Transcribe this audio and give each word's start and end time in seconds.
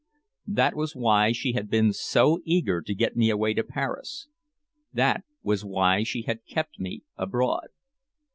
That 0.47 0.75
was 0.75 0.95
why 0.95 1.31
she 1.31 1.51
had 1.53 1.69
been 1.69 1.93
so 1.93 2.39
eager 2.43 2.81
to 2.81 2.95
get 2.95 3.15
me 3.15 3.29
away 3.29 3.53
to 3.53 3.63
Paris; 3.63 4.27
that 4.91 5.23
was 5.43 5.63
why 5.63 6.01
she 6.01 6.23
had 6.23 6.43
kept 6.47 6.79
me 6.79 7.03
abroad! 7.17 7.67